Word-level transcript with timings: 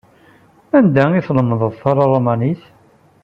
Anda 0.77 1.05
i 1.13 1.21
tlemdeḍ 1.27 1.73
talmanit? 1.81 2.61